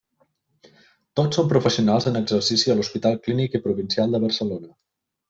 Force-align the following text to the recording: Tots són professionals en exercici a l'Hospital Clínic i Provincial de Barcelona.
Tots 1.19 1.37
són 1.39 1.51
professionals 1.51 2.09
en 2.11 2.17
exercici 2.21 2.73
a 2.75 2.77
l'Hospital 2.79 3.19
Clínic 3.27 3.59
i 3.61 3.63
Provincial 3.67 4.17
de 4.17 4.23
Barcelona. 4.25 4.73